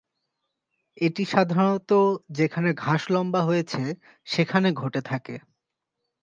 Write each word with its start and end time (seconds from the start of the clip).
এটি 0.97 1.23
সাধারণত 1.25 1.91
যেখানে 2.31 2.69
ঘাস 2.77 3.01
লম্বা 3.09 3.41
হয়েছে 3.41 3.81
সেখানে 4.27 4.67
ঘটে 4.73 5.01
থাকে। 5.01 5.35